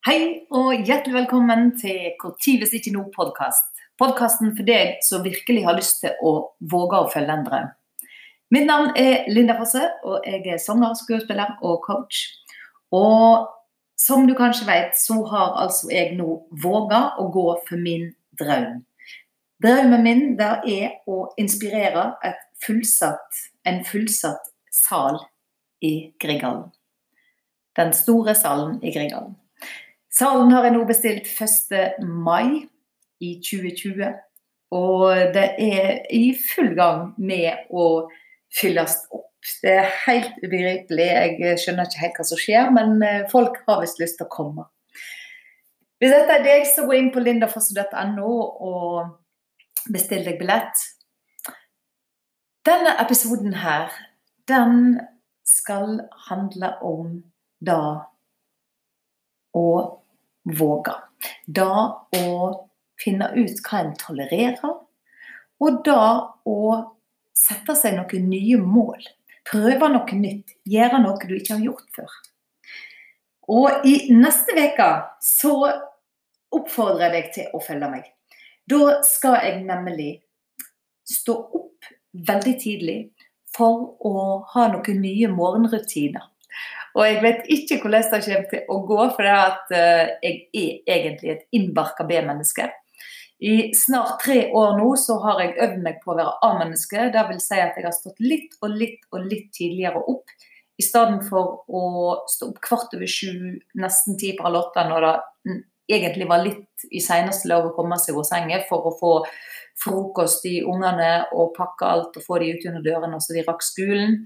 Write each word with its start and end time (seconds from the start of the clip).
Hei 0.00 0.46
og 0.48 0.86
hjertelig 0.88 1.12
velkommen 1.12 1.74
til 1.76 2.14
tid 2.40 2.62
hvis 2.62 2.70
ikke 2.78 2.94
nå-podkast. 2.94 3.66
Podkasten 4.00 4.54
for 4.56 4.64
deg 4.64 4.94
som 5.04 5.20
virkelig 5.20 5.66
har 5.66 5.74
lyst 5.76 5.98
til 6.00 6.14
å 6.24 6.30
våge 6.72 7.02
å 7.02 7.10
følge 7.12 7.34
en 7.34 7.42
drøm. 7.44 7.66
Mitt 8.48 8.64
navn 8.64 8.94
er 8.96 9.28
Linda 9.28 9.58
Fosse, 9.58 9.82
og 10.08 10.24
jeg 10.24 10.54
er 10.54 10.62
sanger, 10.64 10.94
skuespiller 10.96 11.52
og 11.60 11.82
coach. 11.84 12.22
Og 12.96 13.44
som 14.00 14.24
du 14.24 14.32
kanskje 14.38 14.70
vet, 14.70 14.96
så 14.96 15.18
har 15.34 15.60
altså 15.66 15.92
jeg 15.92 16.16
nå 16.16 16.38
våga 16.64 17.02
å 17.20 17.28
gå 17.36 17.44
for 17.68 17.84
min 17.84 18.08
drøm. 18.40 18.80
Drømmen 19.60 20.06
min 20.08 20.24
der 20.40 20.64
er 20.64 20.96
å 21.04 21.26
inspirere 21.36 22.06
fullsatt, 22.64 23.44
en 23.68 23.84
fullsatt 23.84 24.48
sal 24.72 25.20
i 25.84 26.14
Grieghallen. 26.16 26.70
Den 27.76 27.92
store 27.92 28.32
salen 28.32 28.80
i 28.80 28.96
Grieghallen. 28.96 29.36
Salen 30.10 30.50
har 30.50 30.66
jeg 30.66 30.74
nå 30.74 30.82
bestilt 30.88 31.28
1. 31.30 32.02
mai 32.02 32.66
i 33.22 33.36
2020. 33.46 34.10
Og 34.74 35.34
det 35.34 35.46
er 35.62 36.04
i 36.14 36.30
full 36.38 36.74
gang 36.78 37.10
med 37.18 37.70
å 37.70 38.06
fylles 38.54 38.96
opp. 39.14 39.26
Det 39.62 39.72
er 39.72 39.94
helt 40.04 40.36
ubegripelig. 40.42 41.06
Jeg 41.06 41.60
skjønner 41.62 41.88
ikke 41.88 42.02
helt 42.02 42.18
hva 42.20 42.26
som 42.28 42.40
skjer, 42.40 42.70
men 42.74 42.98
eh, 43.06 43.26
folk 43.30 43.56
har 43.66 43.80
visst 43.84 44.02
lyst 44.02 44.18
til 44.20 44.28
å 44.28 44.32
komme. 44.34 44.66
Hvis 46.00 46.12
dette 46.12 46.36
er 46.36 46.44
deg, 46.44 46.66
så 46.68 46.84
gå 46.88 46.96
inn 46.96 47.10
på 47.12 47.22
lindafosse.no 47.22 48.34
og 48.66 49.88
bestill 49.92 50.26
deg 50.26 50.38
billett. 50.40 50.84
Denne 52.66 52.94
episoden 53.00 53.56
her, 53.62 53.88
den 54.48 55.00
skal 55.48 56.02
handle 56.28 56.74
om 56.84 57.16
da 57.64 57.80
å 59.56 59.66
våge. 60.44 60.94
Da 61.46 61.72
å 62.16 62.26
finne 63.00 63.30
ut 63.36 63.60
hva 63.66 63.84
en 63.84 63.94
tolererer, 64.00 64.78
og 65.60 65.82
da 65.84 66.02
å 66.48 66.60
sette 67.36 67.76
seg 67.76 67.96
noen 67.98 68.28
nye 68.32 68.60
mål. 68.60 69.04
Prøve 69.50 69.88
noe 69.92 70.16
nytt. 70.16 70.56
Gjøre 70.68 71.00
noe 71.02 71.28
du 71.28 71.34
ikke 71.36 71.56
har 71.56 71.64
gjort 71.64 71.88
før. 71.96 72.16
Og 73.50 73.86
i 73.88 73.94
neste 74.14 74.54
uke 74.54 74.90
så 75.24 75.54
oppfordrer 76.54 77.08
jeg 77.08 77.14
deg 77.16 77.30
til 77.34 77.56
å 77.56 77.62
følge 77.64 77.88
meg. 77.90 78.04
Da 78.70 79.00
skal 79.06 79.40
jeg 79.42 79.64
nemlig 79.66 80.10
stå 81.10 81.34
opp 81.58 81.88
veldig 82.28 82.54
tidlig 82.62 82.98
for 83.50 83.96
å 84.06 84.14
ha 84.52 84.68
noen 84.70 85.02
nye 85.02 85.30
morgenrutiner. 85.32 86.29
Og 86.96 87.06
jeg 87.06 87.22
vet 87.22 87.48
ikke 87.54 87.80
hvordan 87.82 88.06
det 88.10 88.20
kommer 88.26 88.46
til 88.50 88.70
å 88.74 88.78
gå, 88.88 89.00
for 89.16 89.30
at 89.30 89.74
eh, 89.76 90.12
jeg 90.24 90.38
er 90.84 90.96
egentlig 90.96 91.34
et 91.34 91.46
innbarka 91.56 92.06
B-menneske. 92.08 92.68
I 93.40 93.70
snart 93.76 94.18
tre 94.20 94.50
år 94.52 94.74
nå 94.76 94.90
så 95.00 95.16
har 95.22 95.40
jeg 95.40 95.56
øvd 95.64 95.78
meg 95.84 96.00
på 96.02 96.12
å 96.12 96.18
være 96.18 96.36
A-menneske. 96.44 97.06
Det 97.14 97.24
vil 97.30 97.40
si 97.40 97.56
at 97.56 97.78
jeg 97.78 97.86
har 97.86 97.96
stått 97.96 98.20
litt 98.20 98.58
og 98.60 98.74
litt 98.76 99.06
og 99.14 99.24
litt 99.30 99.48
tidligere 99.56 100.02
opp. 100.12 100.34
I 100.80 100.84
stedet 100.84 101.22
for 101.28 101.62
å 101.68 101.84
stå 102.28 102.50
opp 102.50 102.60
kvart 102.64 102.96
over 102.96 103.08
sju, 103.08 103.56
nesten 103.80 104.18
ti 104.20 104.34
på 104.36 104.44
halv 104.44 104.60
åtte, 104.60 104.84
når 104.88 105.06
det 105.06 105.56
egentlig 105.90 106.28
var 106.28 106.44
litt 106.44 106.84
i 106.92 107.00
seneste 107.04 107.48
lag 107.50 107.66
å 107.66 107.74
komme 107.76 107.98
seg 108.00 108.14
over 108.14 108.28
sengen 108.28 108.62
for 108.68 108.86
å 108.88 108.94
få 109.00 109.14
frokost 109.80 110.44
i 110.48 110.60
ungene 110.66 111.10
og 111.32 111.54
pakke 111.56 111.88
alt 111.88 112.16
og 112.20 112.26
få 112.26 112.40
de 112.42 112.52
ut 112.54 112.66
under 112.68 112.84
dørene 112.84 113.20
så 113.22 113.34
de 113.36 113.44
rakk 113.46 113.64
skolen 113.64 114.20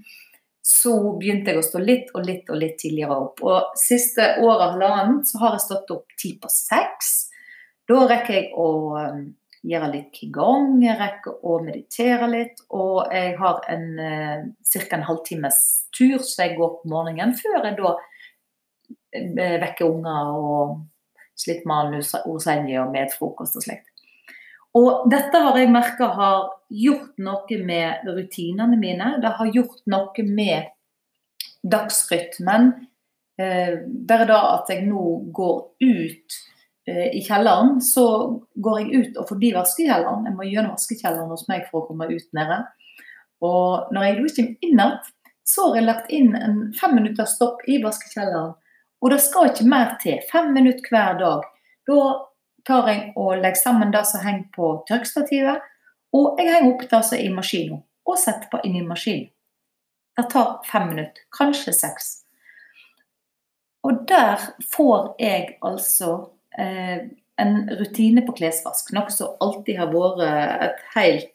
så 0.65 0.95
begynte 1.19 1.53
jeg 1.53 1.61
å 1.61 1.65
stå 1.65 1.79
litt 1.83 2.07
og 2.17 2.23
litt 2.25 2.47
og 2.49 2.57
litt 2.57 2.79
tidligere 2.81 3.15
opp. 3.27 3.41
Og 3.45 3.75
siste 3.77 4.31
året 4.41 4.71
halvannet 4.73 5.29
så 5.29 5.43
har 5.43 5.53
jeg 5.53 5.65
stått 5.67 5.91
opp 5.93 6.15
ti 6.17 6.31
på 6.41 6.49
seks. 6.49 7.11
Da 7.85 7.99
rekker 8.09 8.33
jeg 8.33 8.47
å 8.57 8.69
um, 8.97 9.19
gjøre 9.61 9.91
litt 9.93 10.09
qigong, 10.17 10.79
jeg 10.81 10.97
rekker 10.97 11.45
å 11.45 11.59
meditere 11.61 12.31
litt, 12.31 12.65
og 12.73 13.13
jeg 13.13 13.35
har 13.37 13.61
en 13.75 13.85
uh, 13.99 14.41
ca. 14.73 14.83
en 14.97 15.05
halvtimes 15.05 15.61
tur 15.93 16.17
så 16.17 16.47
jeg 16.47 16.57
går 16.57 16.73
på 16.79 16.93
morgenen, 16.95 17.37
før 17.37 17.59
jeg 17.59 17.77
da 17.83 17.93
uh, 17.93 19.55
vekker 19.67 19.85
unger 19.85 20.33
og 20.33 20.81
slitt 21.37 21.61
manus 21.69 22.15
og 22.23 22.41
senje 22.41 22.81
og 22.81 22.89
med 22.95 23.13
frokost 23.13 23.61
og 23.61 23.67
slikt. 23.67 23.94
Og 24.75 25.05
dette 25.11 25.39
har 25.39 25.57
jeg 25.59 25.71
merka 25.71 26.09
har 26.17 26.49
gjort 26.73 27.13
noe 27.23 27.59
med 27.63 28.09
rutinene 28.09 28.79
mine. 28.79 29.13
Det 29.23 29.31
har 29.37 29.53
gjort 29.53 29.79
noe 29.91 30.25
med 30.27 30.71
dagsrytmen. 31.63 32.73
Eh, 33.39 33.77
bare 33.87 34.27
da 34.27 34.41
at 34.57 34.69
jeg 34.71 34.85
nå 34.87 35.05
går 35.35 35.55
ut 35.83 36.37
eh, 36.87 37.07
i 37.15 37.23
kjelleren, 37.23 37.79
så 37.83 38.05
går 38.55 38.81
jeg 38.81 39.01
ut 39.01 39.21
og 39.21 39.29
forbi 39.31 39.53
vaskekjelleren. 39.55 40.27
Jeg 40.27 40.35
må 40.35 40.47
gjennom 40.47 40.75
vaskekjelleren 40.75 41.31
hos 41.31 41.47
meg 41.51 41.67
for 41.69 41.81
å 41.83 41.87
komme 41.89 42.09
ut 42.11 42.27
nede. 42.35 42.61
Og 43.43 43.91
når 43.95 44.07
jeg 44.07 44.17
kommer 44.19 44.43
inn 44.43 44.79
igjen, 44.79 44.95
så 45.45 45.69
har 45.69 45.79
jeg 45.79 45.87
lagt 45.87 46.13
inn 46.15 46.31
en 46.35 46.61
fem 46.75 46.95
minutter 46.97 47.27
stopp 47.29 47.63
i 47.69 47.79
vaskekjelleren. 47.83 48.55
Og 49.03 49.11
det 49.13 49.19
skal 49.21 49.51
ikke 49.51 49.67
mer 49.69 49.91
til. 50.01 50.23
Fem 50.31 50.49
minutter 50.55 50.89
hver 50.89 51.19
dag. 51.19 51.43
Da 51.85 51.99
tar 52.67 52.89
jeg 52.89 53.13
og 53.15 53.37
legger 53.39 53.61
sammen 53.61 53.93
det 53.93 54.03
som 54.09 54.23
henger 54.25 54.47
på 54.55 54.71
tørkestativet, 54.89 55.63
og 56.15 56.39
jeg 56.39 56.51
henger 56.51 56.73
opp 56.73 56.85
det 56.89 57.01
som 57.05 57.17
er 57.17 57.25
i 57.25 57.33
maskinen, 57.33 57.81
og 58.07 58.19
setter 58.21 58.51
på 58.51 58.61
inn 58.67 58.79
i 58.79 58.85
maskinen. 58.85 59.29
Det 60.15 60.29
tar 60.31 60.61
fem 60.63 60.87
minutter, 60.93 61.25
kanskje 61.35 61.73
seks. 61.75 62.11
Og 63.85 64.05
der 64.09 64.41
får 64.71 65.15
jeg 65.19 65.57
altså 65.65 66.13
eh, 66.57 67.03
en 67.41 67.57
rutine 67.79 68.23
på 68.25 68.35
klesvask, 68.37 68.93
noe 68.95 69.11
som 69.13 69.35
alltid 69.43 69.81
har 69.81 69.91
vært 69.91 70.23
et 70.69 70.85
helt 70.95 71.33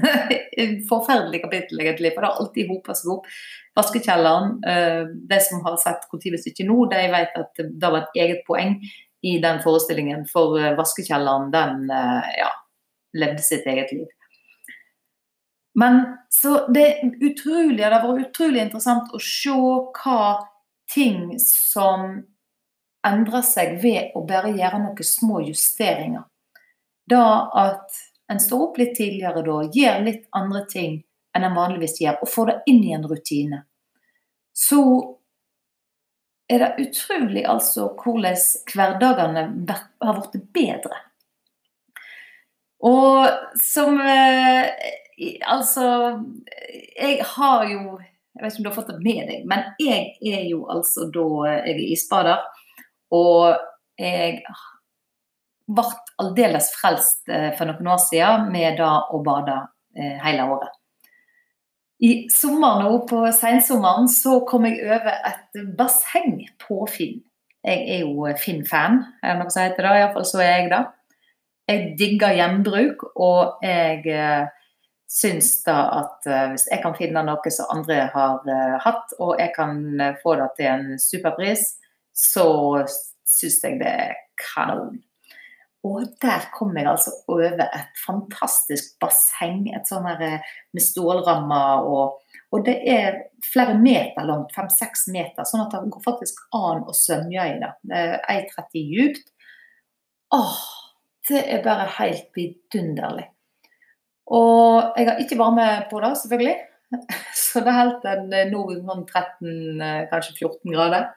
forferdelig 0.90 1.42
kapittel, 1.42 1.82
egentlig. 1.82 2.14
For 2.14 2.22
det 2.22 2.30
har 2.30 2.40
alltid 2.44 2.70
hopa 2.70 2.94
seg 2.96 3.12
opp. 3.16 3.28
Vaskekjelleren, 3.76 4.56
eh, 4.62 5.02
de 5.34 5.40
som 5.42 5.66
har 5.66 5.76
sett 5.82 6.06
ikke 6.06 6.68
nå, 6.70 6.84
de 6.94 7.04
vet 7.12 7.38
at 7.42 7.60
det 7.66 7.90
var 7.90 8.04
et 8.04 8.22
eget 8.22 8.44
poeng 8.46 8.78
i 9.22 9.38
den 9.38 9.60
forestillingen, 9.62 10.24
for 10.30 10.58
eh, 10.60 10.74
vaskekjelleren 10.78 11.50
den 11.52 11.90
eh, 11.90 12.32
ja, 12.40 12.50
levde 13.18 13.44
sitt 13.44 13.66
eget 13.66 13.92
liv. 13.92 14.08
Men 15.74 16.02
så 16.28 16.66
det 16.74 16.86
er 16.86 17.12
utrolig, 17.20 17.78
det 17.78 17.86
har 17.86 18.02
vært 18.02 18.30
utrolig 18.30 18.64
interessant 18.64 19.12
å 19.14 19.20
se 19.22 19.54
hva 19.54 20.22
ting 20.90 21.36
som 21.42 22.24
endrer 23.06 23.44
seg 23.46 23.78
ved 23.82 24.16
å 24.18 24.24
bare 24.28 24.52
gjøre 24.56 24.82
noen 24.82 25.06
små 25.06 25.40
justeringer. 25.46 26.26
Da 27.10 27.24
at 27.56 28.00
en 28.30 28.40
står 28.42 28.66
opp 28.68 28.78
litt 28.78 28.96
tidligere 28.98 29.42
da, 29.46 29.60
gjør 29.74 30.02
litt 30.06 30.26
andre 30.36 30.64
ting 30.70 31.00
enn 31.36 31.46
en 31.46 31.56
vanligvis 31.56 32.00
gjør, 32.02 32.18
og 32.22 32.30
får 32.30 32.50
det 32.50 32.56
inn 32.72 32.82
i 32.86 32.94
en 32.94 33.06
rutine. 33.06 33.62
Så 34.50 34.82
er 36.50 36.64
det 36.64 36.86
utrolig 36.86 37.44
altså 37.46 37.90
hvordan 38.00 38.38
hverdagene 38.72 39.44
har 40.02 40.18
blitt 40.18 40.48
bedre. 40.56 41.04
Og 42.86 43.28
som 43.60 44.00
eh, 44.00 44.70
Altså, 45.44 45.82
jeg 46.96 47.18
har 47.34 47.64
jo 47.68 47.98
Jeg 48.00 48.40
vet 48.40 48.54
ikke 48.54 48.60
om 48.60 48.64
du 48.64 48.68
har 48.70 48.76
fått 48.78 48.92
det 48.94 49.02
med 49.04 49.26
deg, 49.28 49.42
men 49.44 49.66
jeg 49.82 50.14
er 50.24 50.46
jo 50.48 50.62
altså 50.72 51.10
da 51.12 51.26
Jeg 51.58 51.74
er 51.74 51.80
isbader. 51.92 52.44
Og 53.12 53.58
jeg 54.00 54.38
ble 55.70 55.84
aldeles 56.22 56.70
frelst 56.78 57.28
eh, 57.28 57.50
for 57.58 57.68
noen 57.68 57.90
år 57.92 58.00
siden 58.06 58.48
med 58.54 58.78
da 58.80 58.94
å 59.12 59.20
bade 59.26 59.58
eh, 59.98 60.16
hele 60.24 60.46
året. 60.54 60.79
I 62.00 62.12
sommer 62.32 62.80
nå, 62.80 62.92
på 63.08 63.24
sensommeren, 63.36 64.08
så 64.08 64.38
kom 64.48 64.64
jeg 64.68 64.80
over 64.86 65.10
et 65.28 65.58
basseng 65.76 66.38
på 66.62 66.86
Finn. 66.88 67.18
Jeg 67.60 67.82
er 67.92 68.06
jo 68.06 68.24
Finn-fan, 68.40 69.02
er 69.20 69.34
det 69.34 69.42
noe 69.42 69.52
som 69.52 69.66
heter 69.66 69.84
det? 69.84 69.98
Iallfall 69.98 70.24
så 70.24 70.40
er 70.40 70.54
jeg 70.54 70.70
det. 70.72 70.80
Jeg 71.68 71.90
digger 71.98 72.32
gjenbruk, 72.38 73.04
og 73.20 73.60
jeg 73.66 74.00
eh, 74.08 74.48
syns 75.10 75.52
da 75.66 75.76
at 75.98 76.30
eh, 76.30 76.46
hvis 76.54 76.68
jeg 76.70 76.82
kan 76.84 76.96
finne 76.96 77.22
noe 77.26 77.52
som 77.52 77.68
andre 77.74 78.06
har 78.14 78.48
eh, 78.48 78.78
hatt, 78.84 79.14
og 79.18 79.36
jeg 79.42 79.52
kan 79.56 79.76
eh, 80.00 80.16
få 80.22 80.38
det 80.40 80.48
til 80.56 80.70
en 80.70 80.88
superpris, 81.02 81.66
så 82.16 82.48
syns 83.28 83.60
jeg 83.66 83.80
det 83.82 83.94
er 84.06 84.18
kanon. 84.40 85.02
Og 85.88 86.04
der 86.20 86.44
kom 86.52 86.74
jeg 86.76 86.88
altså 86.90 87.12
over 87.32 87.62
et 87.64 88.00
fantastisk 88.04 88.98
basseng. 89.00 89.62
Et 89.72 89.88
sånn 89.88 90.08
her 90.10 90.42
med 90.76 90.84
stålrammer. 90.84 91.86
Og, 91.88 92.18
og, 92.50 92.64
det 92.66 92.76
er 92.92 93.16
flere 93.46 93.78
meter 93.80 94.28
langt, 94.28 94.52
fem-seks 94.56 95.06
meter, 95.14 95.46
sånn 95.48 95.64
at 95.64 95.76
det 95.78 95.92
går 95.94 96.04
faktisk 96.04 96.42
an 96.56 96.84
å 96.84 96.96
svømme 96.96 97.46
i 97.48 97.60
det. 97.62 97.72
Det 97.88 98.02
er 98.10 98.44
1,30 98.44 98.90
djupt. 98.92 99.32
Åh, 100.36 100.58
det 101.30 101.44
er 101.46 101.64
bare 101.64 101.88
helt 101.96 102.28
vidunderlig. 102.36 103.30
Og 104.30 104.98
jeg 104.98 105.08
har 105.08 105.22
ikke 105.22 105.40
varme 105.40 105.70
på 105.90 106.02
det, 106.04 106.12
selvfølgelig. 106.20 106.58
Så 107.40 107.64
det 107.64 107.74
holdt 107.74 108.04
en 108.10 108.28
nå 108.52 108.66
sånn 108.76 109.06
13, 109.08 109.80
kanskje 110.12 110.36
14 110.36 110.74
grader. 110.74 111.08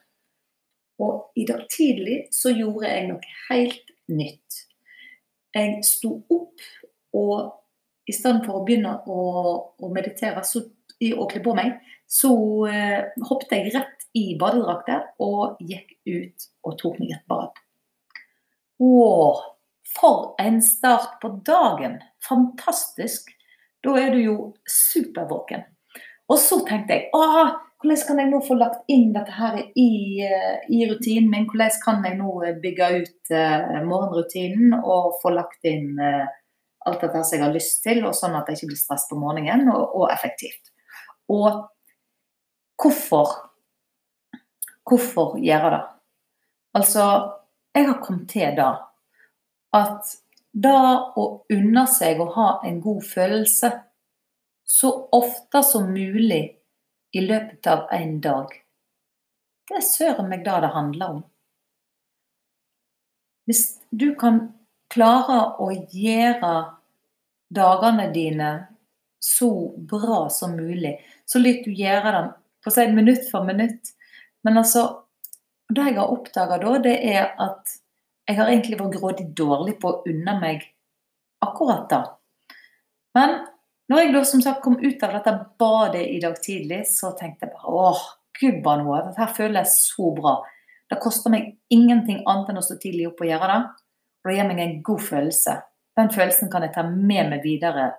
Og 1.03 1.39
i 1.39 1.45
dag 1.49 1.65
tidlig 1.73 2.19
så 2.33 2.51
gjorde 2.53 2.89
jeg 2.89 3.07
noe 3.09 3.33
helt 3.49 3.92
nytt. 4.11 4.63
Jeg 5.53 5.83
sto 5.85 6.15
opp, 6.33 6.63
og 7.13 8.09
i 8.09 8.15
stedet 8.15 8.43
for 8.45 8.59
å 8.59 8.63
begynne 8.65 8.95
å, 9.07 9.19
å 9.79 9.91
meditere 9.93 10.43
så, 10.47 10.63
og 11.13 11.27
kle 11.31 11.43
på 11.45 11.55
meg, 11.57 11.77
så 12.09 12.33
eh, 12.69 13.11
hoppet 13.29 13.55
jeg 13.55 13.73
rett 13.73 14.07
i 14.17 14.25
badedrakter 14.39 15.05
og 15.23 15.61
gikk 15.63 15.95
ut 16.05 16.47
og 16.67 16.77
tok 16.81 16.99
meg 17.01 17.15
et 17.15 17.27
bad. 17.29 17.61
Å, 18.83 18.93
for 19.93 20.33
en 20.41 20.59
start 20.65 21.19
på 21.21 21.35
dagen! 21.45 21.99
Fantastisk! 22.25 23.31
Da 23.83 23.97
er 23.99 24.13
du 24.15 24.19
jo 24.21 24.35
supervåken. 24.69 25.65
Og 26.31 26.39
så 26.39 26.59
tenkte 26.67 26.95
jeg 26.95 27.09
åh, 27.17 27.51
hvordan 27.83 28.03
kan 28.07 28.21
jeg 28.21 28.29
nå 28.31 28.39
få 28.47 28.55
lagt 28.55 28.91
inn 28.91 29.09
dette 29.15 29.33
her 29.35 29.57
i, 29.59 29.89
eh, 30.23 30.61
i 30.71 30.85
rutinen 30.87 31.27
min? 31.31 31.47
Hvordan 31.49 31.81
kan 31.83 32.05
jeg 32.07 32.15
nå 32.19 32.37
bygge 32.63 32.89
ut 33.01 33.33
uh, 33.35 33.81
morgenrutinen 33.83 34.77
og 34.79 35.17
få 35.19 35.33
lagt 35.35 35.67
inn 35.67 35.99
uh, 35.99 36.23
alt 36.87 37.03
dette 37.03 37.23
som 37.23 37.37
jeg 37.37 37.43
har 37.43 37.55
lyst 37.55 37.81
til, 37.83 37.99
og 38.07 38.15
sånn 38.15 38.37
at 38.39 38.47
jeg 38.47 38.61
ikke 38.61 38.71
blir 38.71 38.79
stresset 38.79 39.11
på 39.11 39.19
morgenen, 39.19 39.67
og, 39.71 39.97
og 39.99 40.13
effektivt. 40.13 40.71
Og 41.31 41.65
hvorfor 42.79 43.39
Hvorfor 44.83 45.37
gjøre 45.39 45.69
det? 45.71 45.83
Altså, 46.75 47.03
jeg 47.71 47.85
har 47.87 48.01
kommet 48.03 48.25
til 48.33 48.49
da 48.57 48.71
at 49.73 50.09
da 50.51 50.79
å 51.15 51.23
unne 51.55 51.85
seg 51.87 52.19
å 52.19 52.27
ha 52.35 52.47
en 52.67 52.81
god 52.83 53.05
følelse 53.07 53.69
så 54.73 55.09
ofte 55.11 55.63
som 55.63 55.91
mulig 55.93 56.57
i 57.11 57.21
løpet 57.21 57.67
av 57.67 57.91
en 57.91 58.15
dag, 58.21 58.55
det 59.69 59.75
er 59.77 59.85
søren 59.85 60.31
meg 60.31 60.41
det 60.47 60.55
det 60.63 60.71
handler 60.73 61.11
om. 61.13 61.19
Hvis 63.45 63.61
du 63.91 64.07
kan 64.17 64.39
klare 64.89 65.37
å 65.61 65.69
gjøre 65.93 66.55
dagene 67.53 68.09
dine 68.15 68.49
så 69.21 69.51
bra 69.77 70.25
som 70.33 70.57
mulig, 70.57 70.95
så 71.25 71.43
litt 71.43 71.61
du 71.67 71.71
gjøre 71.77 72.17
dem 72.17 72.33
på 72.63 72.73
å 72.73 72.73
si 72.73 72.89
minutt 72.97 73.29
for 73.29 73.45
minutt. 73.45 73.93
Men 74.41 74.57
altså, 74.63 74.87
det 75.69 75.85
jeg 75.91 75.99
har 76.01 76.17
oppdaga 76.17 76.57
da, 76.65 76.75
det 76.81 76.97
er 77.13 77.29
at 77.37 77.77
jeg 78.25 78.41
har 78.41 78.49
egentlig 78.49 78.81
vært 78.81 78.97
grådig 78.97 79.29
dårlig 79.37 79.77
på 79.77 79.93
å 79.93 80.03
unne 80.09 80.39
meg 80.41 80.65
akkurat 81.45 81.85
da. 81.93 82.05
Men 83.13 83.43
når 83.91 83.99
jeg 83.99 84.13
da 84.13 84.23
som 84.27 84.41
sagt 84.43 84.63
kom 84.63 84.77
ut 84.79 85.03
av 85.03 85.15
dette 85.17 85.33
badet 85.59 86.03
i 86.07 86.19
dag 86.23 86.37
tidlig, 86.41 86.83
så 86.87 87.11
tenkte 87.19 87.47
jeg 87.47 87.55
bare 87.55 87.73
åh, 87.83 88.03
gubba 88.39 88.77
noe, 88.79 89.01
dette 89.09 89.27
føles 89.35 89.75
så 89.89 90.13
bra. 90.15 90.37
Det 90.89 91.01
koster 91.03 91.33
meg 91.33 91.53
ingenting 91.73 92.21
annet 92.29 92.51
enn 92.51 92.61
å 92.61 92.65
stå 92.65 92.77
tidlig 92.81 93.09
opp 93.09 93.21
og 93.23 93.29
gjøre 93.29 93.49
det. 93.51 93.59
Og 94.23 94.29
det 94.29 94.37
gir 94.37 94.49
meg 94.49 94.61
en 94.63 94.75
god 94.87 95.03
følelse. 95.03 95.55
Den 95.99 96.11
følelsen 96.13 96.51
kan 96.51 96.65
jeg 96.65 96.73
ta 96.75 96.83
med 96.87 97.31
meg 97.31 97.43
videre 97.43 97.91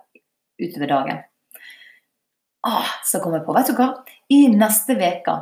utover 0.61 0.89
dagen. 0.89 1.23
Ah, 2.65 2.95
så 3.05 3.21
kom 3.21 3.35
jeg 3.37 3.45
på, 3.45 3.53
vet 3.53 3.69
du 3.69 3.77
hva? 3.77 3.91
I 4.33 4.47
neste 4.49 4.95
uke 4.97 5.35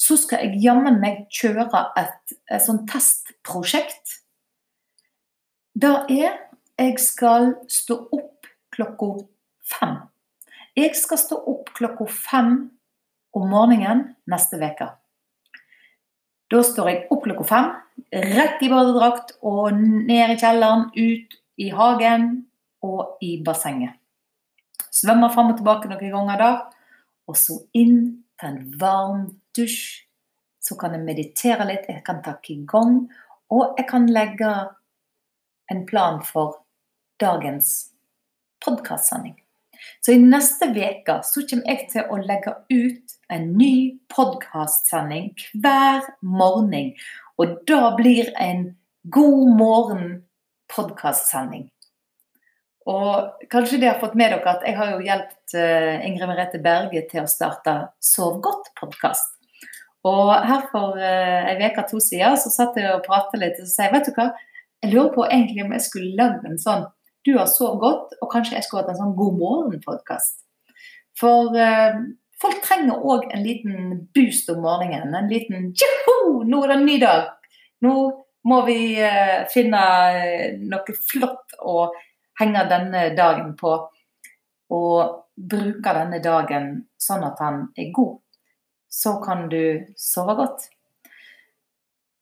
så 0.00 0.16
skal 0.16 0.46
jeg 0.46 0.62
jammen 0.64 0.96
meg 1.02 1.26
kjøre 1.34 1.66
et, 2.00 2.38
et 2.48 2.62
sånt 2.64 2.86
testprosjekt. 2.88 4.16
Det 5.76 5.92
er 6.16 6.38
jeg 6.80 6.96
skal 7.02 7.52
stå 7.68 7.98
opp 8.16 8.48
klokka 8.72 9.10
fem. 9.70 9.96
Jeg 10.78 10.94
skal 10.98 11.18
stå 11.20 11.38
opp 11.50 11.72
klokka 11.76 12.06
fem 12.10 12.54
om 13.36 13.46
morgenen 13.50 14.04
neste 14.30 14.58
uke. 14.60 14.90
Da 16.50 16.62
står 16.66 16.90
jeg 16.90 17.02
opp 17.14 17.24
klokka 17.26 17.46
fem, 17.46 17.70
rett 18.10 18.62
i 18.62 18.70
badedrakt 18.72 19.36
og 19.46 19.76
ned 19.78 20.34
i 20.34 20.38
kjelleren, 20.40 20.88
ut 20.94 21.36
i 21.60 21.70
hagen 21.74 22.30
og 22.82 23.20
i 23.22 23.36
bassenget. 23.44 23.94
Svømmer 24.90 25.30
fram 25.30 25.52
og 25.52 25.60
tilbake 25.60 25.90
noen 25.90 26.10
ganger 26.10 26.40
da, 26.40 26.50
og 27.30 27.38
så 27.38 27.60
inn 27.78 28.24
til 28.40 28.48
en 28.48 28.62
varm 28.80 29.26
dusj. 29.56 30.06
Så 30.60 30.76
kan 30.76 30.92
jeg 30.92 31.06
meditere 31.06 31.64
litt, 31.68 31.86
jeg 31.88 32.02
kan 32.04 32.18
ta 32.24 32.34
qigong, 32.42 33.06
og 33.54 33.78
jeg 33.78 33.86
kan 33.88 34.08
legge 34.10 34.50
en 35.70 35.86
plan 35.88 36.18
for 36.26 36.60
dagens 37.22 37.92
podkastsending. 38.60 39.38
Så 40.04 40.14
i 40.14 40.20
neste 40.22 40.70
uke 40.74 41.20
så 41.26 41.44
kommer 41.48 41.72
jeg 41.72 41.88
til 41.92 42.06
å 42.10 42.20
legge 42.22 42.54
ut 42.72 43.16
en 43.30 43.50
ny 43.56 43.74
podkastsending 44.12 45.32
hver 45.62 46.06
morgen. 46.20 46.94
Og 47.40 47.60
da 47.68 47.94
blir 47.98 48.32
en 48.40 48.70
God 49.08 49.52
morgen 49.56 50.08
podkastsending. 50.72 51.68
Og 52.90 53.44
kanskje 53.52 53.78
det 53.80 53.90
har 53.90 54.00
fått 54.00 54.16
med 54.18 54.32
dere 54.32 54.54
at 54.54 54.64
jeg 54.66 54.76
har 54.78 54.94
jo 54.94 55.02
hjulpet 55.04 55.54
uh, 55.56 56.06
Ingrid 56.06 56.30
Merete 56.30 56.60
Berge 56.62 57.04
til 57.10 57.22
å 57.22 57.30
starte 57.30 57.76
Sov 58.02 58.40
godt-podkast. 58.44 59.36
Og 60.08 60.30
her 60.32 60.64
for 60.72 60.96
ei 60.96 61.58
uke 61.60 61.84
to 61.90 62.00
siden 62.00 62.38
så 62.40 62.52
satt 62.52 62.78
jeg 62.80 62.88
og 62.88 63.04
pratet 63.04 63.42
litt 63.42 63.58
og 63.60 63.68
sa 63.68 63.90
vet 63.92 64.08
du 64.08 64.14
hva, 64.16 64.30
jeg 64.80 64.94
lurer 64.94 65.10
på 65.12 65.26
egentlig 65.26 65.66
om 65.66 65.74
jeg 65.76 65.84
skulle 65.84 66.16
lagd 66.16 66.46
en 66.48 66.60
sånn 66.60 66.86
du 67.26 67.34
har 67.36 67.48
sovet 67.50 67.80
godt, 67.82 68.14
og 68.22 68.30
kanskje 68.32 68.56
jeg 68.56 68.66
skulle 68.66 68.84
hatt 68.84 68.94
en 68.94 69.00
sånn 69.02 69.16
God 69.18 69.36
morgen-podkast. 69.40 70.40
For 71.20 71.56
eh, 71.58 71.98
folk 72.40 72.62
trenger 72.64 73.04
òg 73.04 73.28
en 73.34 73.44
liten 73.44 73.76
boost 74.16 74.48
om 74.52 74.62
morgenen. 74.64 75.12
En 75.16 75.28
liten 75.28 75.70
Tjoho! 75.76 76.40
Nå 76.48 76.62
er 76.64 76.72
det 76.72 76.78
en 76.78 76.88
ny 76.88 76.96
dag! 77.02 77.28
Nå 77.84 77.94
må 78.48 78.62
vi 78.64 78.80
eh, 79.04 79.44
finne 79.52 79.80
uh, 80.16 80.46
noe 80.72 80.96
flott 80.96 81.56
å 81.60 81.90
henge 82.40 82.64
denne 82.70 83.10
dagen 83.16 83.52
på. 83.60 83.74
Og 84.72 85.16
bruke 85.36 85.94
denne 85.96 86.20
dagen 86.24 86.72
sånn 87.00 87.24
at 87.26 87.40
han 87.44 87.66
er 87.76 87.92
god. 87.96 88.20
Så 88.90 89.18
kan 89.22 89.48
du 89.52 89.92
sove 89.98 90.36
godt. 90.38 90.70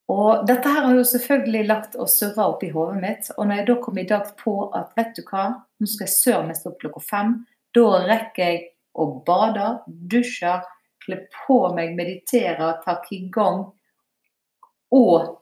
Og 0.08 0.46
dette 0.48 0.70
her 0.72 0.86
har 0.86 0.96
jo 0.96 1.04
selvfølgelig 1.04 1.66
lagt 1.68 1.96
og 2.00 2.08
surra 2.08 2.46
opp 2.48 2.62
i 2.64 2.70
hodet 2.72 3.00
mitt. 3.02 3.28
Og 3.36 3.48
når 3.48 3.60
jeg 3.60 3.68
da 3.68 3.76
kom 3.82 3.98
i 4.00 4.06
dag 4.08 4.30
på 4.40 4.54
at 4.76 4.94
vet 4.96 5.12
du 5.18 5.22
hva, 5.28 5.44
nå 5.78 5.88
skal 5.88 6.06
jeg 6.06 6.14
søren 6.14 6.48
meg 6.48 6.56
stå 6.56 6.72
opp 6.72 6.80
klokka 6.80 7.02
fem, 7.04 7.34
da 7.76 7.86
rekker 8.06 8.44
jeg 8.44 8.62
å 8.98 9.08
bade, 9.26 9.66
dusje, 9.86 10.54
kle 11.04 11.20
på 11.34 11.58
meg, 11.76 11.92
meditere, 11.98 12.70
ta 12.84 12.96
qigong 13.04 13.66
og 14.96 15.34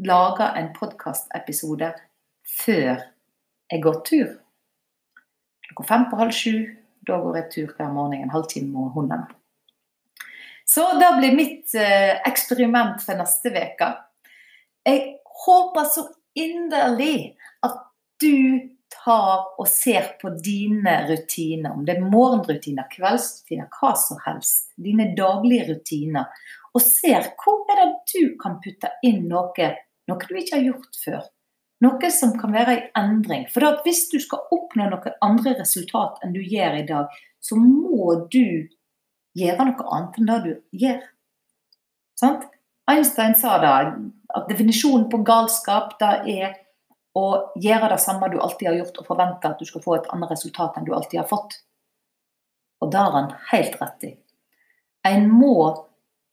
lage 0.00 0.46
en 0.56 0.70
podkastepisode 0.76 1.92
før 2.48 2.94
jeg 3.70 3.82
går 3.84 4.00
tur. 4.08 4.30
Klokka 5.68 5.86
fem 5.92 6.08
på 6.08 6.22
halv 6.22 6.34
sju, 6.34 6.54
da 7.06 7.20
går 7.20 7.42
jeg 7.42 7.50
tur 7.52 7.76
hver 7.76 7.92
morgen 7.92 8.16
en 8.16 8.32
halvtime 8.32 8.72
med 8.72 8.96
hunden. 8.96 9.28
Så 10.74 10.84
det 11.00 11.10
blir 11.18 11.34
mitt 11.34 11.74
eh, 11.74 12.20
eksperiment 12.28 13.02
for 13.02 13.18
neste 13.18 13.50
uke. 13.50 13.88
Jeg 14.86 15.00
håper 15.44 15.88
så 15.90 16.04
inderlig 16.38 17.32
at 17.66 17.80
du 18.22 18.68
tar 19.04 19.48
og 19.58 19.66
ser 19.70 20.12
på 20.20 20.30
dine 20.44 20.94
rutiner, 21.08 21.74
om 21.74 21.82
det 21.86 21.96
er 21.96 22.06
morgenrutiner, 22.06 22.86
kveldsrutiner, 22.92 23.66
hva 23.80 23.92
som 23.98 24.22
helst. 24.26 24.70
Dine 24.78 25.10
daglige 25.18 25.72
rutiner. 25.72 26.30
Og 26.74 26.82
ser 26.84 27.32
hvor 27.42 27.66
er 27.74 27.82
det 27.82 27.90
du 28.14 28.34
kan 28.38 28.60
putte 28.62 28.92
inn 29.06 29.24
noe, 29.30 29.70
noe 30.06 30.26
du 30.28 30.34
ikke 30.38 30.58
har 30.58 30.66
gjort 30.68 31.02
før. 31.04 31.22
Noe 31.82 32.10
som 32.12 32.34
kan 32.38 32.52
være 32.54 32.76
en 32.76 32.90
endring. 33.02 33.46
For 33.50 33.82
hvis 33.82 34.04
du 34.12 34.20
skal 34.22 34.46
oppnå 34.54 34.90
noen 34.90 35.22
andre 35.24 35.56
resultat 35.58 36.20
enn 36.22 36.34
du 36.36 36.42
gjør 36.44 36.78
i 36.78 36.86
dag, 36.86 37.22
så 37.40 37.56
må 37.58 38.28
du 38.30 38.68
gjøre 39.40 39.66
noe 39.68 39.90
annet 39.96 40.18
enn 40.18 40.30
det 40.30 40.38
du 40.46 40.82
gjør. 40.84 41.02
Sant? 42.20 42.46
Einstein 42.90 43.36
sa 43.38 43.58
da 43.62 43.74
at 43.80 44.48
definisjonen 44.50 45.08
på 45.10 45.22
galskap 45.26 45.96
da 46.00 46.20
er 46.28 46.56
å 47.16 47.26
gjøre 47.58 47.90
det 47.92 48.00
samme 48.02 48.28
du 48.30 48.38
alltid 48.38 48.68
har 48.70 48.78
gjort, 48.78 49.00
og 49.02 49.08
forvente 49.08 49.50
at 49.50 49.58
du 49.58 49.66
skal 49.66 49.82
få 49.84 49.96
et 49.96 50.08
annet 50.14 50.30
resultat 50.30 50.78
enn 50.78 50.86
du 50.86 50.92
alltid 50.94 51.22
har 51.22 51.28
fått. 51.30 51.56
Og 52.80 52.90
det 52.92 53.00
har 53.02 53.16
han 53.16 53.32
helt 53.50 53.76
rett 53.80 54.06
i. 54.06 54.12
En 55.06 55.26
må 55.32 55.54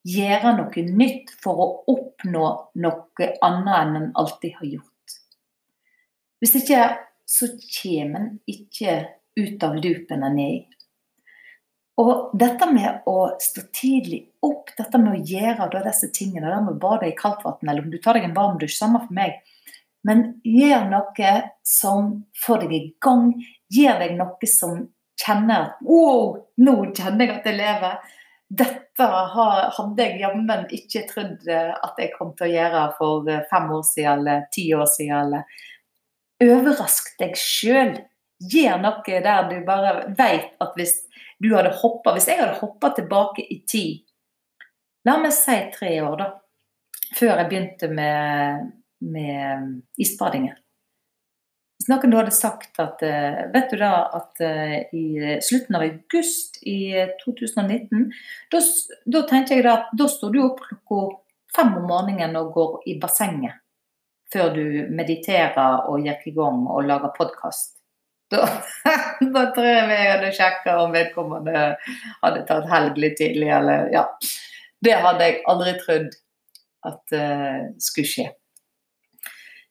gjøre 0.08 0.54
noe 0.60 0.84
nytt 0.86 1.34
for 1.44 1.64
å 1.64 1.68
oppnå 1.94 2.46
noe 2.84 3.30
annet 3.44 3.74
enn 3.82 4.00
en 4.00 4.12
alltid 4.22 4.56
har 4.60 4.70
gjort. 4.78 5.18
Hvis 6.38 6.56
ikke 6.62 6.82
så 7.28 7.50
kommer 7.58 8.20
en 8.22 8.34
ikke 8.48 9.00
ut 9.38 9.64
av 9.66 9.76
loopen 9.76 10.24
en 10.24 10.40
er 10.40 10.54
i. 10.54 10.60
Og 11.98 12.34
dette 12.38 12.68
med 12.70 13.08
å 13.10 13.20
stå 13.42 13.64
tidlig 13.74 14.20
opp, 14.46 14.70
dette 14.78 15.00
med 15.02 15.16
å 15.16 15.22
gjøre 15.26 15.70
da 15.74 15.82
disse 15.88 16.12
tingene, 16.14 16.52
det 16.52 16.60
med 16.62 16.76
å 16.76 16.82
bade 16.82 17.10
i 17.10 17.16
kaldt 17.18 17.42
vann, 17.46 17.64
eller 17.66 17.86
om 17.86 17.94
du 17.94 17.98
tar 18.02 18.18
deg 18.18 18.28
en 18.28 18.36
varm 18.38 18.60
dusj, 18.62 18.76
samme 18.78 19.02
for 19.06 19.18
meg. 19.18 19.40
Men 20.06 20.38
gjør 20.46 20.86
noe 20.92 21.32
som 21.66 22.12
får 22.46 22.62
deg 22.64 22.76
i 22.78 22.84
gang. 23.04 23.32
Gjør 23.74 24.04
deg 24.04 24.14
noe 24.20 24.50
som 24.50 24.86
kjenner 25.18 25.66
at 25.66 25.82
Wow, 25.88 26.38
nå 26.62 26.76
kjenner 26.94 27.26
jeg 27.26 27.40
at 27.40 27.50
jeg 27.50 27.60
lever. 27.60 28.14
dette 28.48 29.04
hadde 29.04 30.06
jeg 30.06 30.22
jammen 30.22 30.62
ikke 30.72 31.02
trodd 31.10 31.50
eh, 31.52 31.74
at 31.74 31.98
jeg 32.00 32.14
kom 32.14 32.30
til 32.38 32.48
å 32.48 32.54
gjøre 32.54 32.84
for 32.96 33.28
eh, 33.28 33.42
fem 33.50 33.66
år 33.76 33.82
siden 33.84 34.22
eller 34.22 34.46
ti 34.56 34.70
år 34.72 34.88
siden. 34.88 35.18
Eller 35.26 36.54
overrask 36.54 37.10
deg 37.20 37.36
sjøl. 37.36 37.98
Gjør 38.38 38.80
noe 38.86 39.20
der 39.26 39.50
du 39.50 39.58
bare 39.68 40.14
vet 40.16 40.54
at 40.64 40.80
hvis 40.80 40.96
du 41.44 41.52
hadde 41.54 41.76
hoppa 41.82 42.16
Hvis 42.16 42.30
jeg 42.32 42.40
hadde 42.42 42.60
hoppa 42.62 42.92
tilbake 42.98 43.46
i 43.46 43.62
tid, 43.70 44.06
la 45.06 45.18
meg 45.22 45.36
si 45.36 45.58
tre 45.74 45.92
år, 46.04 46.16
da, 46.20 46.32
før 47.16 47.36
jeg 47.36 47.50
begynte 47.50 47.92
med, 47.94 48.72
med 49.06 49.76
isbadingen 50.02 50.58
hvis 51.78 51.92
noen 51.92 52.16
hadde 52.18 52.34
sagt 52.34 52.80
at 52.82 53.04
eh, 53.06 53.46
Vet 53.54 53.70
du 53.72 53.78
da 53.78 54.10
at 54.18 54.42
eh, 54.42 54.90
i 54.98 55.38
slutten 55.46 55.78
av 55.78 55.86
august 55.86 56.58
i 56.66 56.90
2019 57.22 58.10
Da, 58.52 58.62
da 59.06 59.24
tenkte 59.30 59.56
jeg 59.56 59.66
da 59.68 59.78
at 59.84 59.94
da 59.98 60.10
står 60.10 60.34
du 60.34 60.42
opp 60.44 60.64
klokka 60.66 61.22
fem 61.56 61.78
om 61.80 61.88
morgenen 61.90 62.36
og 62.40 62.52
går 62.58 62.74
i 62.92 62.98
bassenget 63.02 63.62
før 64.28 64.50
du 64.52 64.66
mediterer 64.92 65.86
og 65.88 66.04
gikk 66.04 66.26
i 66.28 66.34
gang 66.36 66.66
og 66.68 66.84
lager 66.84 67.14
podkast. 67.16 67.77
Da, 68.32 68.48
da, 69.36 69.44
tror 69.56 69.68
jeg 69.70 69.86
vi 69.88 70.00
hadde 70.04 70.32
sjekka 70.36 70.78
om 70.82 70.96
vedkommende 70.96 71.62
hadde 72.24 72.42
tatt 72.50 72.68
helg 72.72 72.98
litt 73.00 73.16
tidlig, 73.20 73.48
eller 73.56 73.88
ja. 73.94 74.04
Det 74.84 74.98
hadde 75.02 75.30
jeg 75.30 75.40
aldri 75.50 75.74
trodd 75.80 76.10
at 76.88 77.16
uh, 77.16 77.70
skulle 77.82 78.10
skje. 78.12 78.28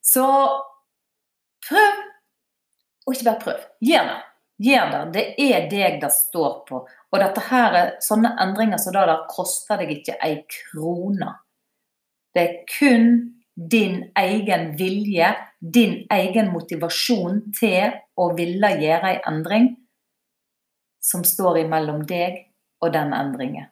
Så 0.03 0.25
Prøv. 1.67 2.03
Og 3.07 3.15
ikke 3.15 3.27
bare 3.27 3.43
prøv. 3.43 3.63
Gjør 3.83 4.11
det. 4.11 4.19
Gjør 4.67 4.93
det. 4.93 5.01
Det 5.15 5.25
er 5.47 5.67
deg 5.71 5.99
det 6.03 6.13
står 6.15 6.53
på. 6.69 6.83
Og 6.87 7.23
dette 7.23 7.43
her, 7.49 7.79
sånne 8.03 8.33
endringer 8.43 8.81
som 8.83 8.95
det 8.95 9.07
der 9.11 9.25
koster 9.31 9.83
deg 9.83 9.93
ikke 9.99 10.19
ei 10.27 10.37
krone. 10.51 11.33
Det 12.35 12.45
er 12.45 12.57
kun 12.71 13.11
din 13.57 14.11
egen 14.19 14.77
vilje, 14.77 15.31
din 15.61 16.03
egen 16.13 16.51
motivasjon 16.53 17.41
til 17.57 17.95
å 18.17 18.29
ville 18.37 18.71
gjøre 18.83 19.15
ei 19.15 19.23
endring, 19.29 19.71
som 21.01 21.25
står 21.25 21.63
imellom 21.65 22.05
deg 22.09 22.43
og 22.85 22.93
den 22.93 23.15
endringen. 23.17 23.71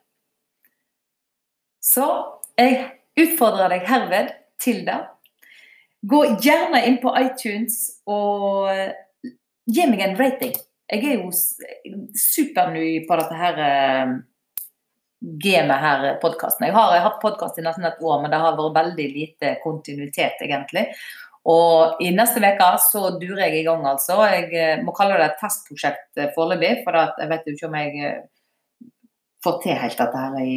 Så 1.85 2.07
jeg 2.57 2.81
utfordrer 3.21 3.75
deg 3.75 3.89
herved 3.89 4.33
til 4.63 4.85
det. 4.87 5.01
Gå 6.05 6.21
gjerne 6.45 6.81
inn 6.89 7.01
på 7.03 7.13
iTunes 7.21 7.99
og 8.09 8.71
eh, 8.73 8.95
gi 9.69 9.85
meg 9.91 10.05
en 10.05 10.17
rating. 10.17 10.55
Jeg 10.89 11.05
er 11.11 11.21
jo 11.23 11.31
superny 11.33 13.05
på 13.09 13.17
dette 13.17 13.37
her 13.41 13.61
uh, 13.61 14.11
gamet 15.25 15.81
her, 15.81 16.05
eh, 16.05 16.17
podkasten. 16.21 16.67
Jeg 16.67 16.75
har, 16.75 16.95
jeg 16.95 17.05
hatt 17.05 17.21
podkast 17.23 17.59
i 17.59 17.65
nesten 17.65 17.87
et 17.89 18.03
år, 18.03 18.23
men 18.23 18.33
det 18.33 18.41
har 18.41 18.57
vært 18.59 18.79
veldig 18.79 19.07
lite 19.13 19.57
kontinuitet, 19.63 20.43
egentlig. 20.45 20.87
Og 21.45 22.01
i 22.01 22.11
neste 22.15 22.41
uke 22.41 22.69
så 22.81 23.19
durer 23.21 23.47
jeg 23.47 23.61
i 23.61 23.65
gang, 23.67 23.85
altså. 23.87 24.23
Jeg 24.33 24.85
må 24.85 24.95
kalle 24.97 25.19
det 25.21 25.33
et 25.33 25.43
testprosjekt 25.43 26.23
foreløpig, 26.37 26.79
for 26.87 26.97
jeg 26.97 27.31
vet 27.33 27.47
jo 27.47 27.57
ikke 27.57 27.69
om 27.69 27.77
jeg 27.81 28.15
får 29.45 29.59
til 29.61 29.77
helt 29.77 30.01
dette 30.01 30.23
her 30.23 30.39
i 30.41 30.55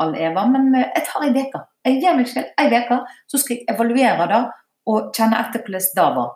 all 0.00 0.16
eva. 0.16 0.46
Men 0.48 0.70
jeg 0.72 1.04
tar 1.04 1.26
ei 1.26 1.34
uke. 1.36 1.62
Jeg 1.84 2.00
gir 2.00 2.16
meg 2.16 2.30
selv 2.32 2.62
ei 2.62 2.70
uke, 2.72 3.00
så 3.28 3.40
skal 3.42 3.58
jeg 3.58 3.68
evaluere 3.74 4.28
det 4.32 4.42
og 4.86 5.12
kjenne 5.16 5.40
etter 5.42 5.64
hvordan 5.66 5.88
det 5.98 6.10
var. 6.16 6.34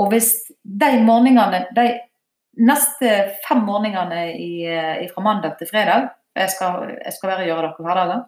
Og 0.00 0.10
hvis 0.10 0.30
de 0.50 0.90
morgenene, 1.04 1.66
de 1.76 1.86
neste 2.66 3.12
fem 3.46 3.62
morgenene 3.66 4.24
fra 5.12 5.24
mandag 5.24 5.58
til 5.60 5.70
fredag 5.70 6.10
jeg 6.36 6.50
skal, 6.54 6.94
jeg 7.04 7.12
skal 7.16 7.32
være 7.32 7.48
gjøre 7.48 7.66
dere 7.66 7.86
hverdager. 7.86 8.22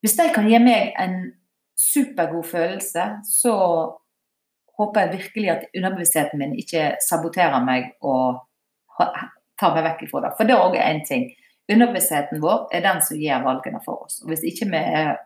Hvis 0.00 0.16
de 0.16 0.28
kan 0.34 0.48
gi 0.48 0.60
meg 0.62 0.94
en 1.00 1.16
supergod 1.80 2.44
følelse, 2.48 3.06
så 3.24 3.54
håper 4.78 5.00
jeg 5.00 5.12
virkelig 5.16 5.50
at 5.50 5.66
underbevisstheten 5.76 6.40
min 6.40 6.56
ikke 6.60 6.94
saboterer 7.08 7.64
meg 7.64 7.92
og 8.00 8.40
tar 9.60 9.74
meg 9.76 9.86
vekk 9.88 10.06
ifra 10.06 10.24
det. 10.24 10.34
For 10.36 10.48
det 10.48 10.56
er 10.56 10.64
òg 10.64 10.76
én 10.80 11.02
ting. 11.08 11.26
Underbevisstheten 11.70 12.40
vår 12.42 12.68
er 12.74 12.84
den 12.84 13.02
som 13.04 13.20
gjør 13.20 13.44
valgene 13.46 13.82
for 13.84 14.06
oss. 14.06 14.20
Og 14.22 14.32
Hvis 14.32 14.46
ikke 14.52 14.70
vi 14.72 14.80
er 15.00 15.18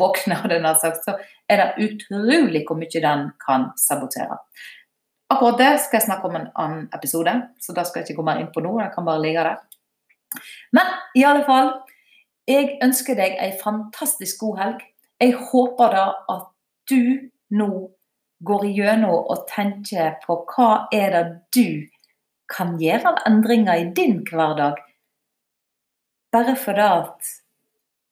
våkner, 0.00 0.74
sagt, 0.80 1.04
så 1.04 1.16
er 1.48 1.62
det 1.62 1.86
utrolig 1.86 2.64
hvor 2.66 2.78
mye 2.80 3.02
den 3.02 3.30
kan 3.42 3.70
sabotere. 3.80 4.38
Akkurat 5.30 5.58
det 5.58 5.72
skal 5.82 5.98
jeg 5.98 6.06
snakke 6.06 6.28
om 6.28 6.36
en 6.38 6.50
annen 6.54 6.84
episode, 6.94 7.32
så 7.60 7.74
da 7.74 7.82
skal 7.84 8.00
jeg 8.00 8.10
ikke 8.10 8.20
gå 8.20 8.26
mer 8.28 8.40
inn 8.40 8.52
på 8.54 8.62
nå. 8.62 8.76
Jeg 8.80 8.92
kan 8.94 9.06
bare 9.06 9.22
ligge 9.22 9.42
der. 9.42 9.56
Men 10.76 10.92
i 11.18 11.24
alle 11.26 11.44
fall, 11.46 11.72
jeg 12.46 12.76
ønsker 12.84 13.18
deg 13.18 13.38
ei 13.42 13.52
fantastisk 13.62 14.42
god 14.44 14.60
helg. 14.62 14.84
Jeg 15.20 15.36
håper 15.50 15.94
da 15.96 16.06
at 16.32 16.50
du 16.90 17.30
nå 17.56 17.70
går 18.46 18.66
igjennom 18.68 19.30
og 19.32 19.46
tenker 19.50 20.18
på 20.24 20.42
hva 20.52 20.70
er 20.94 21.14
det 21.14 21.24
du 21.56 21.68
kan 22.52 22.76
gjøre 22.78 23.10
av 23.10 23.24
endringer 23.26 23.80
i 23.80 23.88
din 23.96 24.20
hverdag, 24.28 24.78
bare 26.34 26.54
fordi 26.60 26.84
at 26.84 27.34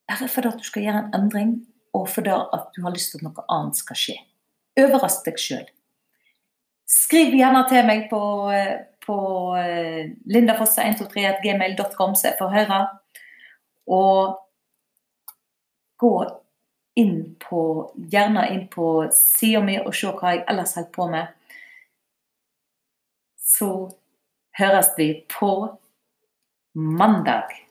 bare 0.08 0.28
fordi 0.28 0.50
at 0.50 0.58
du 0.60 0.66
skal 0.66 0.84
gjøre 0.84 1.02
en 1.04 1.14
endring, 1.16 1.54
og 1.94 2.08
fordi 2.10 2.32
at 2.34 2.68
du 2.76 2.82
har 2.84 2.92
lyst 2.92 3.12
til 3.12 3.22
at 3.22 3.28
noe 3.28 3.46
annet 3.52 3.78
skal 3.78 3.98
skje. 3.98 4.16
Overrask 4.80 5.24
deg 5.24 5.38
sjøl. 5.40 5.66
Skriv 6.90 7.32
gjerne 7.38 7.62
til 7.70 7.86
meg 7.88 8.08
på, 8.10 8.20
eh, 8.52 8.84
på 9.06 9.18
eh, 9.60 10.10
lindafosse123gmail.com, 10.32 12.14
så 12.16 12.30
jeg 12.30 12.38
får 12.38 12.54
høre. 12.54 12.80
Og 13.92 14.38
gå 16.00 16.14
inn 17.00 17.18
på, 17.42 17.60
gjerne 18.10 18.46
inn 18.54 18.66
på 18.72 18.88
sida 19.14 19.62
mi 19.64 19.78
og 19.80 19.94
se 19.96 20.12
hva 20.14 20.34
jeg 20.36 20.44
ellers 20.50 20.76
holder 20.78 20.94
på 20.94 21.08
med. 21.10 21.26
Så 23.44 23.70
høres 24.58 24.92
vi 24.98 25.08
på 25.30 25.52
mandag. 26.74 27.63